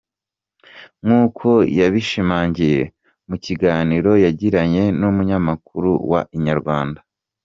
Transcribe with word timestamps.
Nk’uko 1.05 1.47
yabishimangiye 1.79 2.81
mu 3.27 3.35
kiganiro 3.45 4.11
yagiranye 4.23 4.83
n’umunyamakuru 4.99 5.91
wa 6.11 6.21
Inyarwanda. 6.37 6.99